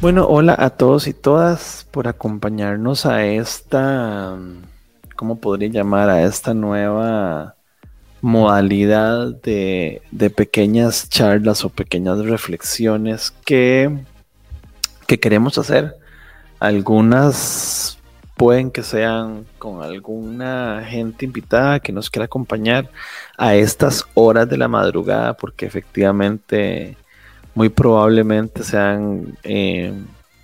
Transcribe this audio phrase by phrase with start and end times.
[0.00, 4.36] Bueno, hola a todos y todas por acompañarnos a esta,
[5.14, 6.10] ¿cómo podría llamar?
[6.10, 7.54] A esta nueva
[8.20, 10.02] modalidad de,
[10.34, 14.04] pequeñas charlas o pequeñas reflexiones que,
[15.06, 15.96] que queremos hacer.
[16.58, 17.98] Algunas
[18.42, 22.90] pueden que sean con alguna gente invitada que nos quiera acompañar
[23.38, 26.96] a estas horas de la madrugada, porque efectivamente
[27.54, 29.92] muy probablemente sean eh,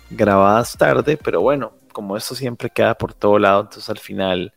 [0.09, 4.53] grabadas tarde, pero bueno, como esto siempre queda por todo lado, entonces al final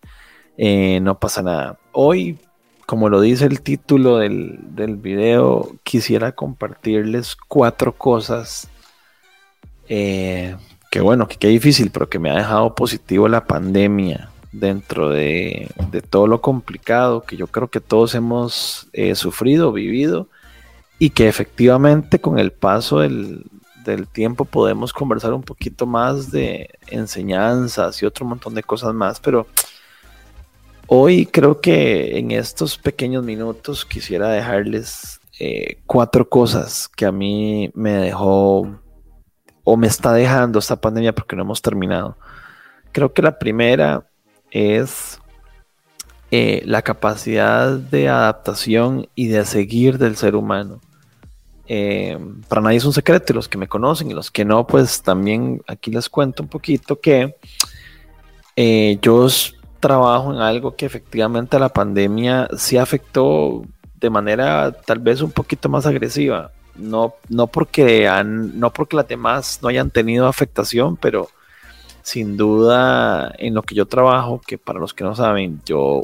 [0.57, 1.81] eh, no pasa nada.
[1.91, 2.39] Hoy,
[2.87, 8.69] como lo dice el título del, del video, quisiera compartirles cuatro cosas
[9.89, 10.55] eh,
[10.93, 15.71] que bueno, que qué difícil, pero que me ha dejado positivo la pandemia dentro de,
[15.91, 20.29] de todo lo complicado que yo creo que todos hemos sufrido, vivido
[20.99, 23.47] y que efectivamente con el paso del,
[24.13, 29.47] tiempo podemos conversar un poquito más de enseñanzas y otro montón de cosas más, pero
[30.89, 37.71] hoy creo que en estos pequeños minutos quisiera dejarles eh, cuatro cosas que a mí
[37.75, 38.82] me dejó
[39.65, 42.17] o me está dejando esta pandemia porque no hemos terminado.
[42.93, 44.05] Creo que la primera
[44.51, 45.21] es
[46.31, 50.81] eh, la capacidad de adaptación y de seguir del ser humano.
[51.69, 54.67] Eh, para nadie es un secreto, y los que me conocen y los que no,
[54.67, 57.37] pues también aquí les cuento un poquito que
[58.57, 59.27] eh, yo
[59.81, 63.63] trabajo en algo que efectivamente la pandemia sí afectó
[63.95, 66.53] de manera tal vez un poquito más agresiva.
[66.75, 71.29] No, no, porque no porque las demás no hayan tenido afectación, pero
[72.03, 76.03] sin duda en lo que yo trabajo, que para los que no saben, yo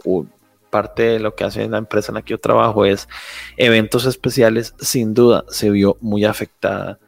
[0.70, 3.08] parte de lo que hace la empresa en la que yo trabajo es
[3.56, 6.98] eventos especiales, sin duda se vio muy afectada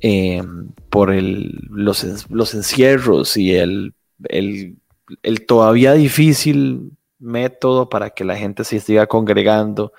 [0.00, 0.42] eh,
[0.90, 2.04] por los,
[2.54, 3.94] encierros y el,
[4.28, 9.92] el, todavía difícil método para que la gente se siga congregando.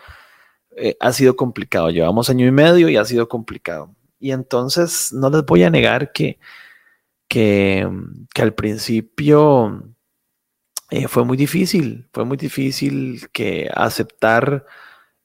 [0.79, 3.95] Eh, ha sido complicado, llevamos año y medio y ha sido complicado.
[4.19, 6.39] Y entonces no les voy a negar que,
[7.27, 7.87] que,
[8.35, 9.83] al principio
[10.91, 14.65] eh, fue muy difícil, fue muy difícil que aceptar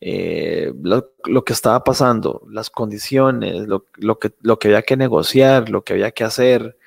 [0.00, 3.84] eh, lo, que estaba pasando, las condiciones, lo,
[4.18, 6.78] que, lo que había que negociar, lo que había que hacer,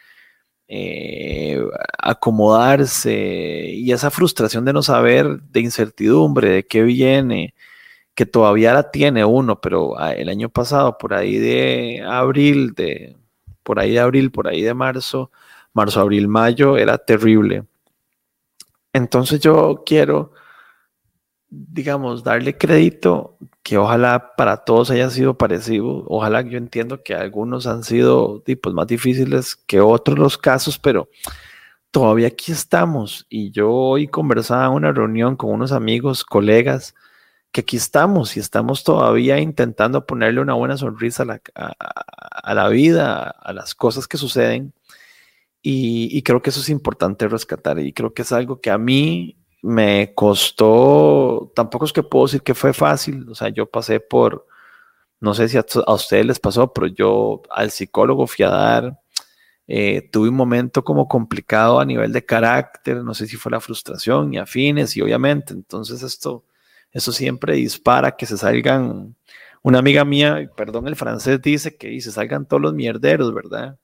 [1.99, 7.53] acomodarse y esa frustración de no saber, de incertidumbre, de qué viene,
[8.15, 13.17] que todavía la tiene uno, pero ah, el año pasado, por ahí de abril, de,
[13.63, 15.31] por ahí de abril, por ahí de marzo,
[15.73, 17.65] marzo, abril, mayo, era terrible
[18.95, 20.31] entonces yo quiero,
[21.49, 26.05] digamos, darle crédito que ojalá para todos haya sido parecido.
[26.07, 31.09] Ojalá yo entiendo que algunos han sido tipos más difíciles que otros los casos, pero
[31.91, 33.25] todavía aquí estamos.
[33.29, 36.95] Y yo hoy conversaba en una reunión con unos amigos, colegas,
[37.55, 42.67] que aquí estamos y estamos todavía intentando ponerle una buena sonrisa a la, a la
[42.67, 44.73] vida, a las cosas que suceden.
[45.61, 49.37] Y, creo que eso es importante rescatar y creo que es algo que a mí
[49.61, 54.45] me costó, tampoco es que puedo decir que fue fácil, o sea, yo pasé por,
[55.21, 58.99] no sé si a, ustedes les pasó, pero yo al psicólogo fui a dar,
[59.67, 63.61] eh, tuve un momento como complicado a nivel de carácter, no sé si fue la
[63.61, 66.43] frustración y afines y obviamente, entonces esto,
[66.95, 69.15] eso siempre dispara que se salgan,
[69.61, 73.77] una amiga mía, perdón el francés, dice que se salgan todos los mierderos, ¿verdad?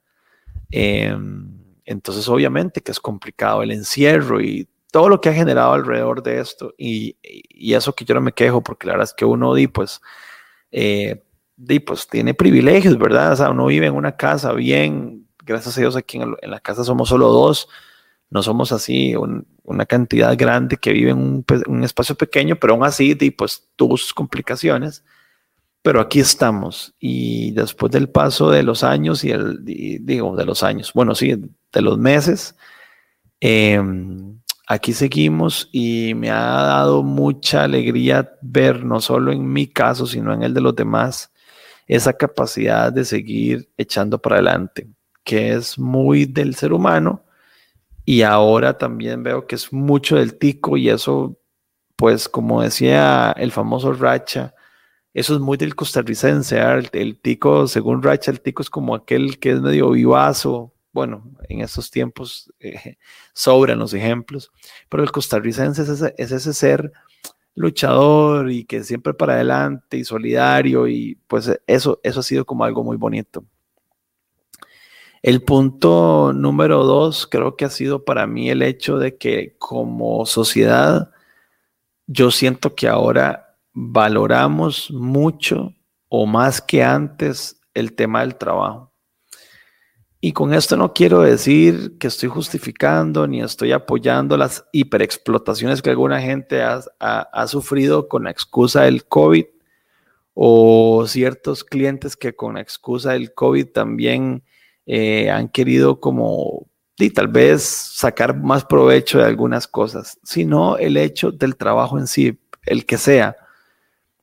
[0.71, 1.13] Eh,
[1.83, 6.39] entonces, obviamente que es complicado el encierro y todo lo que ha generado alrededor de
[6.39, 6.73] esto.
[6.77, 7.17] Y,
[7.75, 10.01] eso que yo no me quejo, porque la verdad es que uno, di, pues,
[10.71, 11.21] eh,
[11.57, 13.33] di, pues, tiene privilegios, ¿verdad?
[13.33, 16.85] O sea, uno vive en una casa bien, gracias a Dios aquí en, la casa
[16.85, 17.67] somos solo dos,
[18.31, 19.13] no somos así
[19.63, 24.13] una cantidad grande que vive en un, espacio pequeño, pero aún así, pues, tuvo sus
[24.13, 25.03] complicaciones.
[25.81, 26.95] Pero aquí estamos.
[26.99, 31.35] Y después del paso de los años y el, digo, de los años, bueno, sí,
[31.73, 32.55] de los meses,
[33.41, 40.07] em, aquí seguimos y me ha dado mucha alegría ver, no solo en mi caso,
[40.07, 41.31] sino en el de los demás,
[41.87, 44.87] esa capacidad de seguir echando para adelante,
[45.25, 47.25] que es muy del ser humano
[48.05, 51.37] y ahora también veo que es mucho del tico y eso,
[51.95, 54.53] pues como decía el famoso Racha,
[55.13, 56.89] eso es muy del costarricense, ¿eh?
[56.93, 60.73] el, tico, según Racha, el tico es como aquel que es medio vivazo.
[60.93, 62.97] Bueno, en estos tiempos eh,
[63.33, 64.51] sobran los ejemplos,
[64.89, 66.91] pero el costarricense es ese, ser,
[67.55, 72.63] luchador y que siempre para adelante y solidario y pues eso, eso ha sido como
[72.63, 73.45] algo muy bonito.
[75.21, 80.25] El punto número dos creo que ha sido para mí el hecho de que como
[80.25, 81.11] sociedad
[82.07, 85.73] yo siento que ahora valoramos mucho
[86.09, 88.91] o más que antes el tema del trabajo.
[90.23, 95.89] Y con esto no quiero decir que estoy justificando ni estoy apoyando las hiperexplotaciones que
[95.89, 99.45] alguna gente ha, sufrido con la excusa del COVID
[100.35, 104.43] o ciertos clientes que con la excusa del COVID también
[104.85, 106.67] eh, han querido como
[107.05, 112.07] y tal vez sacar más provecho de algunas cosas, sino el hecho del trabajo en
[112.07, 113.35] sí, el que sea.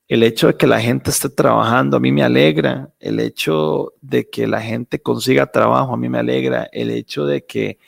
[0.07, 4.31] El hecho de que la gente esté trabajando a mí me alegra, el hecho de
[4.31, 7.79] que la gente consiga trabajo a mí me alegra, el hecho de que,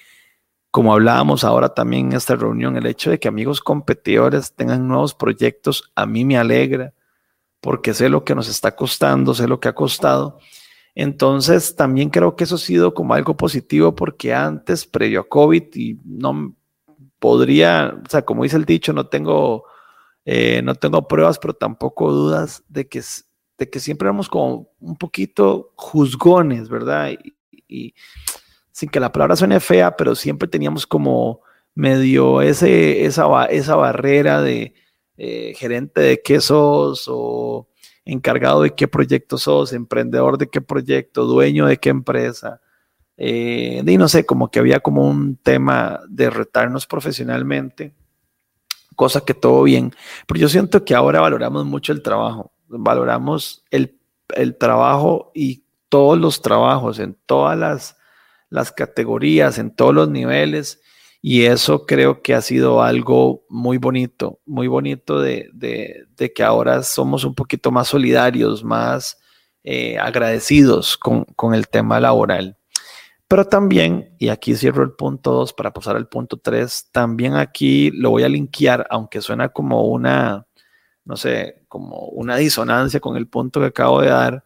[0.70, 5.14] como hablábamos ahora también en esta reunión, el hecho de que amigos competidores tengan nuevos
[5.14, 6.92] proyectos a mí me alegra,
[7.60, 10.38] porque sé lo que nos está costando, sé lo que ha costado
[11.00, 15.62] entonces, también creo que eso ha sido como algo positivo porque antes, previo a COVID,
[15.74, 16.54] y no
[17.18, 19.64] podría, o sea, como dice el dicho, no tengo,
[20.26, 23.02] eh, no tengo pruebas, pero tampoco dudas de que,
[23.56, 27.12] de que siempre éramos como un poquito juzgones, ¿verdad?
[27.66, 27.94] Y,
[28.70, 31.40] sin que la palabra suene fea, pero siempre teníamos como
[31.74, 34.74] medio ese, esa, esa barrera de
[35.16, 37.69] eh, gerente de quesos o
[38.12, 42.60] encargado de qué proyecto sos, emprendedor de qué proyecto, dueño de qué empresa.
[43.16, 47.94] Eh, y no sé, como que había como un tema de retarnos profesionalmente,
[48.96, 49.92] cosa que todo bien.
[50.26, 53.98] Pero yo siento que ahora valoramos mucho el trabajo, valoramos el,
[54.34, 57.96] el trabajo y todos los trabajos en todas las,
[58.48, 60.80] las categorías, en todos los niveles.
[61.22, 65.50] Y eso creo que ha sido algo muy bonito, muy bonito de,
[66.34, 69.18] que ahora somos un poquito más solidarios, más
[69.62, 72.56] eh, agradecidos con, el tema laboral.
[73.28, 77.90] Pero también, y aquí cierro el punto 2 para pasar al punto 3, también aquí
[77.90, 80.46] lo voy a linkear, aunque suena como una,
[81.04, 84.44] no sé, como una disonancia con el punto que acabo de dar.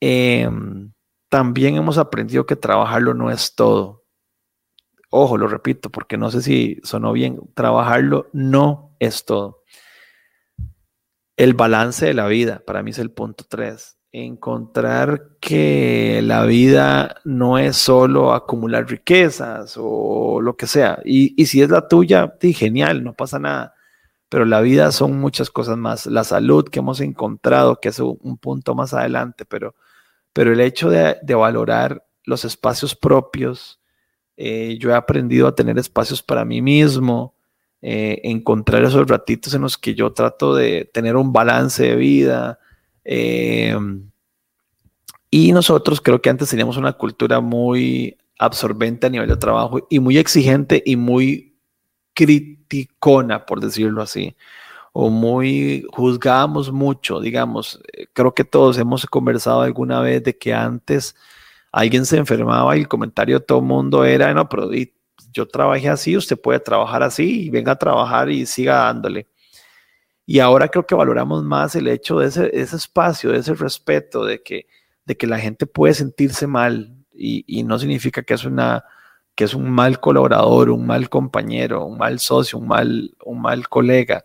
[0.00, 0.92] Em,
[1.30, 4.03] también hemos aprendido que trabajarlo no es todo
[5.16, 9.62] Ojo, lo repito, porque no sé si sonó bien, trabajarlo no es todo.
[11.36, 13.96] El balance de la vida, para mí es el punto tres.
[14.10, 20.98] Encontrar que la vida no es solo acumular riquezas o lo que sea.
[21.04, 23.74] Y, si es la tuya, sí, genial, no pasa nada.
[24.28, 26.06] Pero la vida son muchas cosas más.
[26.06, 29.76] La salud que hemos encontrado, que es un punto más adelante, pero,
[30.32, 33.78] pero el hecho de, de valorar los espacios propios,
[34.36, 37.34] eh, yo he aprendido a tener espacios para mí mismo,
[37.82, 42.58] eh, encontrar esos ratitos en los que yo trato de tener un balance de vida.
[43.04, 43.76] Eh,
[45.30, 50.00] y nosotros creo que antes teníamos una cultura muy absorbente a nivel de trabajo y
[50.00, 51.54] muy exigente y muy
[52.14, 54.34] criticona, por decirlo así,
[54.92, 57.80] o muy juzgábamos mucho, digamos.
[58.12, 61.16] Creo que todos hemos conversado alguna vez de que antes
[61.74, 64.70] alguien se enfermaba y el comentario de todo el mundo era, no, pero
[65.32, 69.26] yo trabajé así, usted puede trabajar así y venga a trabajar y siga dándole.
[70.24, 74.40] Y ahora creo que valoramos más el hecho de ese, espacio, de ese respeto, de
[74.40, 74.68] que,
[75.04, 78.84] de que la gente puede sentirse mal y, no significa que es, una,
[79.34, 83.68] que es un mal colaborador, un mal compañero, un mal socio, un mal, un mal
[83.68, 84.24] colega.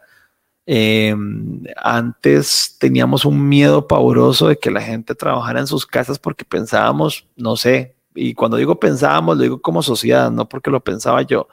[0.71, 6.45] Em, antes teníamos un miedo pavoroso de que la gente trabajara en sus casas porque
[6.45, 11.23] pensábamos, no sé, y cuando digo pensábamos, lo digo como sociedad, no porque lo pensaba
[11.23, 11.47] yo,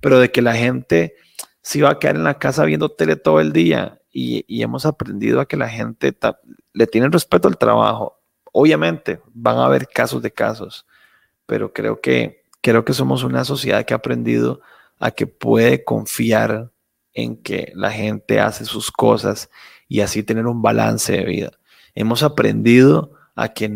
[0.00, 1.14] pero de que la gente
[1.62, 5.40] se iba a quedar en la casa viendo tele todo el día y, hemos aprendido
[5.40, 6.12] a que la gente
[6.72, 8.18] le tiene respeto al trabajo.
[8.52, 10.84] Obviamente van a haber casos de casos,
[11.46, 14.60] pero creo que, creo que somos una sociedad que ha aprendido
[14.98, 16.72] a que puede confiar
[17.18, 19.50] en que la gente hace sus cosas
[19.88, 21.50] y así tener un balance de vida.
[21.94, 23.70] Hemos aprendido a que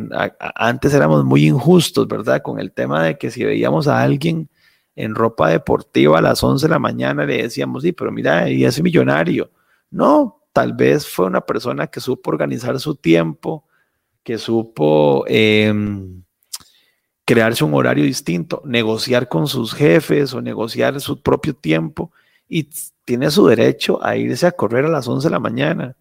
[0.55, 2.41] antes éramos muy injustos, ¿verdad?
[2.41, 4.49] Con el tema de que si veíamos a alguien
[4.95, 8.65] en ropa deportiva a las 11 de la mañana le decíamos, sí, pero mira, y
[8.65, 9.51] es millonario.
[9.91, 13.65] No, tal vez fue una persona que supo organizar su tiempo,
[14.23, 16.23] que supo em,
[17.25, 22.13] crearse un horario distinto, negociar con sus jefes o negociar su propio tiempo
[22.55, 22.69] y
[23.07, 25.97] tiene su derecho a irse a correr a las 11 de la mañana.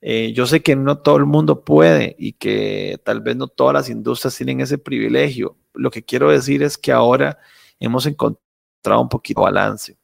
[0.00, 3.72] Eh, yo sé que no todo el mundo puede y que tal vez no todas
[3.72, 5.56] las industrias tienen ese privilegio.
[5.74, 7.38] Lo que quiero decir es que ahora
[7.78, 9.96] hemos encontrado un poquito de balance,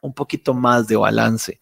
[0.00, 1.60] un poquito más de balance.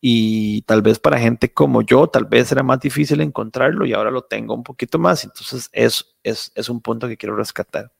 [0.00, 4.10] y tal vez para gente como yo, tal vez era más difícil encontrarlo y ahora
[4.12, 5.24] lo tengo un poquito más.
[5.24, 7.92] Entonces, es, es, es un punto que quiero rescatar.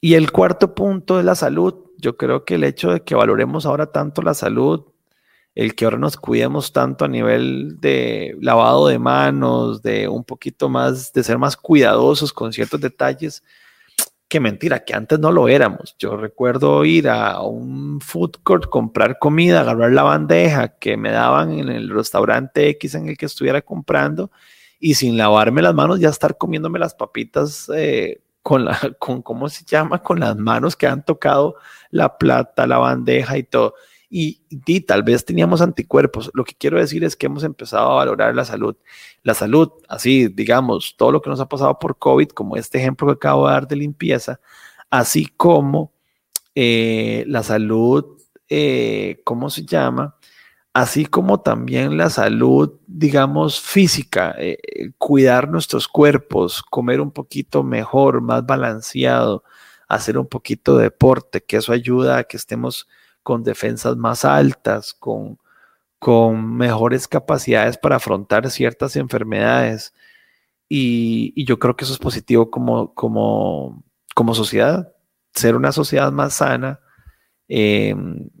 [0.00, 1.87] Y el cuarto punto es la salud.
[1.98, 4.84] Yo creo que el hecho de que valoremos ahora tanto la salud,
[5.56, 10.68] el que ahora nos cuidemos tanto a nivel de lavado de manos, de un poquito
[10.68, 13.42] más, de ser más cuidadosos con ciertos detalles,
[14.28, 15.96] que mentira, que antes no lo éramos.
[15.98, 21.52] Yo recuerdo ir a un food court, comprar comida, agarrar la bandeja que me daban
[21.58, 24.30] en el restaurante X en el que estuviera comprando
[24.78, 29.48] y sin lavarme las manos ya estar comiéndome las papitas eh, con la, con, ¿cómo
[29.48, 30.02] se llama?
[30.02, 31.56] Con las manos que han tocado
[31.90, 33.74] la plata, la bandeja y todo.
[34.10, 36.30] Y, y, tal vez teníamos anticuerpos.
[36.32, 38.74] Lo que quiero decir es que hemos empezado a valorar la salud.
[39.22, 43.08] La salud, así, digamos, todo lo que nos ha pasado por COVID, como este ejemplo
[43.08, 44.40] que acabo de dar de limpieza,
[44.88, 45.92] así como
[46.54, 48.18] eh, la salud,
[48.48, 50.16] eh, ¿cómo se llama?
[50.74, 54.58] Así como también la salud, digamos, física, eh,
[54.98, 59.42] cuidar nuestros cuerpos, comer un poquito mejor, más balanceado,
[59.88, 62.86] hacer un poquito de deporte, que eso ayuda a que estemos
[63.22, 65.38] con defensas más altas, con,
[65.98, 69.94] con mejores capacidades para afrontar ciertas enfermedades.
[70.68, 73.82] Y, yo creo que eso es positivo como, como,
[74.14, 74.92] como sociedad.
[75.34, 76.80] Ser una sociedad más sana
[77.48, 77.94] eh,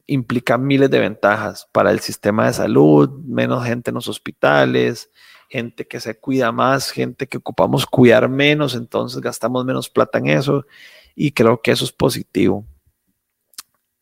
[0.08, 5.10] implica miles de ventajas para el sistema de salud, menos gente en los hospitales,
[5.48, 10.28] gente que se cuida más, gente que ocupamos cuidar menos, entonces gastamos menos plata en
[10.28, 10.66] eso
[11.14, 12.66] y creo que eso es positivo.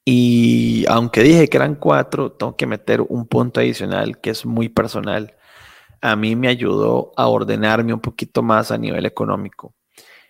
[0.04, 4.68] Y aunque dije que eran cuatro, tengo que meter un punto adicional que es muy
[4.68, 5.34] personal.
[6.00, 9.74] A mí me ayudó a ordenarme un poquito más a nivel económico.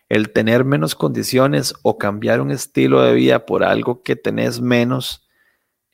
[0.09, 5.25] El tener menos condiciones o cambiar un estilo de vida por algo que tenés menos,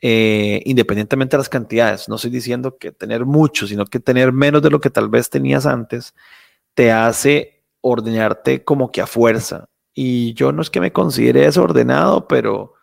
[0.04, 2.08] eh, independientemente de las cantidades.
[2.08, 5.30] No estoy diciendo que tener mucho, sino que tener menos de lo que tal vez
[5.30, 6.14] tenías antes,
[6.74, 9.68] te hace ordenarte como que a fuerza.
[9.94, 12.74] Y yo no es que me considere desordenado, pero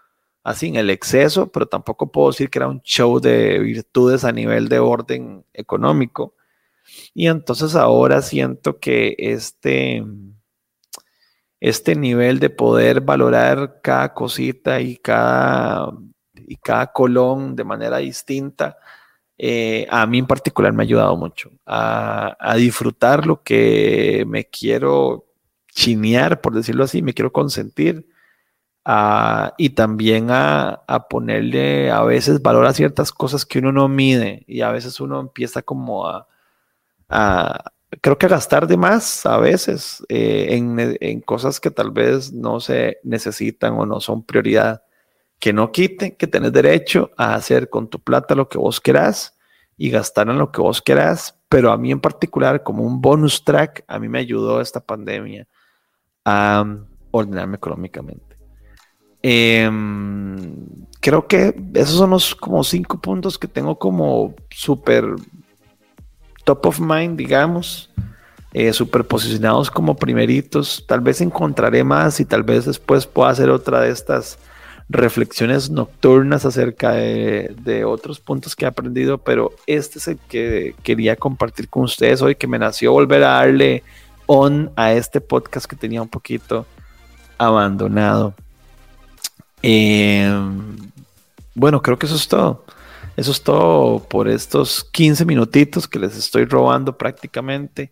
[0.43, 4.31] así en el exceso, pero tampoco puedo decir que era un show de virtudes a
[4.31, 6.35] nivel de orden económico.
[7.13, 10.05] Y entonces ahora siento que este,
[11.59, 15.91] este nivel de poder valorar cada cosita y cada,
[16.49, 18.77] y cada colón de manera distinta,
[19.37, 24.45] eh, a mí en particular me ha ayudado mucho a, a disfrutar lo que me
[24.45, 25.27] quiero
[25.71, 28.05] chinear, por decirlo así, me quiero consentir
[29.57, 34.61] y también a, ponerle a veces valor a ciertas cosas que uno no mide y
[34.61, 36.27] a veces uno empieza como a,
[38.01, 40.47] creo que a gastar de más a veces eh,
[41.01, 44.83] en, cosas que tal vez no se necesitan o no son prioridad.
[45.39, 49.37] Que no quiten que tenés derecho a hacer con tu plata lo que vos querás
[49.77, 53.43] y gastar en lo que vos querás, pero a mí en particular, como un bonus
[53.45, 55.47] track, a mí me ayudó esta pandemia
[56.25, 56.65] a
[57.11, 58.37] ordenarme económicamente.
[59.21, 60.55] Em,
[60.99, 65.05] creo que esos son los como cinco puntos que tengo como súper
[66.43, 67.89] top of mind, digamos,
[68.53, 70.85] eh, súper posicionados como primeritos.
[70.87, 74.39] Tal vez encontraré más y tal vez después pueda hacer otra de estas
[74.89, 81.15] reflexiones nocturnas acerca de, otros puntos que he aprendido, pero este es el que quería
[81.15, 83.83] compartir con ustedes hoy, que me nació volver a darle
[84.25, 86.65] on a este podcast que tenía un poquito
[87.37, 88.33] abandonado.
[89.61, 90.77] Em,
[91.53, 92.65] bueno, creo que eso es todo.
[93.15, 97.91] Eso es todo por estos 15 minutitos que les estoy robando prácticamente.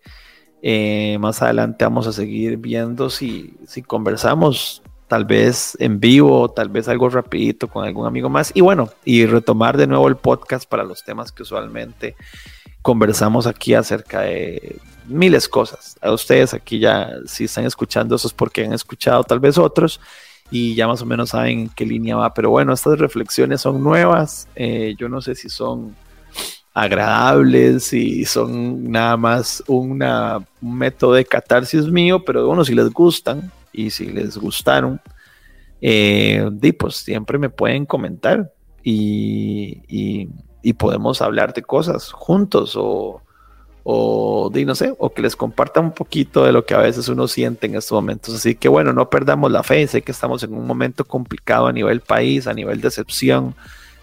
[0.63, 6.69] Eh, más adelante vamos a seguir viendo si, si conversamos tal vez en vivo, tal
[6.69, 8.51] vez algo rapidito con algún amigo más.
[8.53, 12.15] Y bueno, y retomar de nuevo el podcast para los temas que usualmente
[12.81, 15.97] conversamos aquí acerca de miles cosas.
[16.01, 19.99] A ustedes aquí ya, si están escuchando eso es porque han escuchado tal vez otros
[20.51, 22.33] y ya más o menos saben en qué línea va.
[22.33, 24.47] Pero bueno, estas reflexiones son nuevas.
[24.55, 25.95] Eh, yo no sé si son
[26.73, 32.91] agradables, si son nada más una, un método de catarsis mío, pero bueno, si les
[32.91, 35.00] gustan y si les gustaron,
[35.81, 38.51] eh, pues siempre me pueden comentar
[38.84, 40.27] y,
[40.62, 43.22] y podemos hablar de cosas juntos o
[43.89, 47.25] o no sé, o que les comparta un poquito de lo que a veces uno
[47.25, 48.36] siente en estos momentos.
[48.36, 51.72] Así que bueno, no perdamos la fe, sé que estamos en un momento complicado a
[51.72, 53.55] nivel país, a nivel decepción,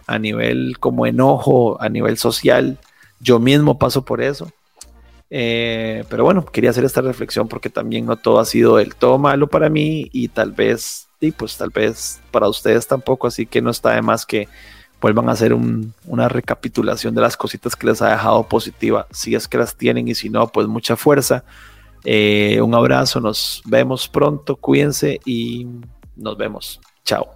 [0.06, 2.78] a nivel como enojo, a nivel social.
[3.20, 4.50] Yo mismo paso por eso.
[5.30, 9.18] Eh, pero bueno, quería hacer esta reflexión porque también no todo ha sido del todo
[9.18, 13.62] malo para mí y tal vez, y pues tal vez para ustedes tampoco, así que
[13.62, 14.48] no está de más que
[15.00, 19.48] vuelvan a hacer una recapitulación de las cositas que les ha dejado positiva, si es
[19.48, 21.44] que las tienen y si no, pues mucha fuerza.
[22.04, 25.66] Eh, un abrazo, nos vemos pronto, cuídense y
[26.16, 26.80] nos vemos.
[27.04, 27.28] Chao.